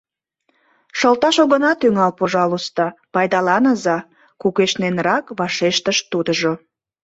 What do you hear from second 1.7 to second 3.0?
тӱҥал, пожалуйста,